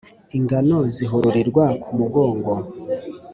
Ingano 0.37 0.77
zihururirwa 0.93 1.65
ku 1.83 1.89
murongo 1.99 2.51